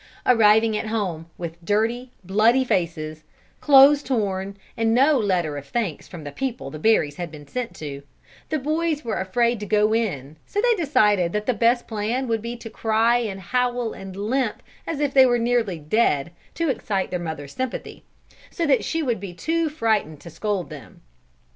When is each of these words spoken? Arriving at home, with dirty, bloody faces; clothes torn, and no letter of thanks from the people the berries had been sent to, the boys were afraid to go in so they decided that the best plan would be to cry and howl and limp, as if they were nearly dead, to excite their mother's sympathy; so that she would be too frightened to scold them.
Arriving 0.25 0.75
at 0.75 0.87
home, 0.87 1.29
with 1.37 1.63
dirty, 1.63 2.11
bloody 2.23 2.63
faces; 2.63 3.23
clothes 3.59 4.01
torn, 4.01 4.57
and 4.75 4.95
no 4.95 5.15
letter 5.15 5.57
of 5.57 5.67
thanks 5.67 6.07
from 6.07 6.23
the 6.23 6.31
people 6.31 6.71
the 6.71 6.79
berries 6.79 7.17
had 7.17 7.29
been 7.29 7.45
sent 7.45 7.75
to, 7.75 8.01
the 8.49 8.57
boys 8.57 9.05
were 9.05 9.19
afraid 9.19 9.59
to 9.59 9.65
go 9.67 9.93
in 9.93 10.37
so 10.47 10.59
they 10.59 10.73
decided 10.73 11.33
that 11.33 11.45
the 11.45 11.53
best 11.53 11.87
plan 11.87 12.27
would 12.27 12.41
be 12.41 12.55
to 12.57 12.67
cry 12.67 13.17
and 13.17 13.39
howl 13.41 13.93
and 13.93 14.15
limp, 14.15 14.63
as 14.87 14.99
if 14.99 15.13
they 15.13 15.27
were 15.27 15.37
nearly 15.37 15.77
dead, 15.77 16.31
to 16.55 16.67
excite 16.67 17.11
their 17.11 17.19
mother's 17.19 17.53
sympathy; 17.53 18.03
so 18.49 18.65
that 18.65 18.83
she 18.83 19.03
would 19.03 19.19
be 19.19 19.35
too 19.35 19.69
frightened 19.69 20.19
to 20.19 20.31
scold 20.31 20.71
them. 20.71 21.01